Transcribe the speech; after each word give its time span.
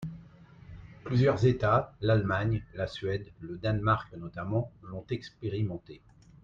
Plusieurs 1.03 1.45
États, 1.45 1.93
l’Allemagne, 2.01 2.63
la 2.73 2.87
Suède, 2.87 3.27
le 3.39 3.59
Danemark 3.59 4.11
notamment, 4.17 4.71
l’ont 4.81 5.05
expérimenté. 5.11 6.01